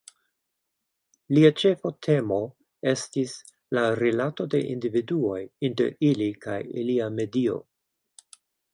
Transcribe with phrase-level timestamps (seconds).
[1.37, 2.39] Lia ĉefa temo
[2.93, 3.37] estis
[3.79, 5.39] la rilato de individuoj
[5.71, 7.65] inter ili kaj ilia medio.